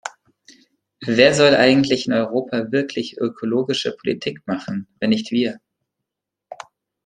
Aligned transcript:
Wer 1.01 1.35
soll 1.35 1.53
eigentlich 1.55 2.07
in 2.07 2.13
Europa 2.13 2.71
wirklich 2.71 3.19
ökologische 3.19 3.95
Politik 3.95 4.47
machen, 4.47 4.87
wenn 4.99 5.11
nicht 5.11 5.29
wir? 5.29 5.59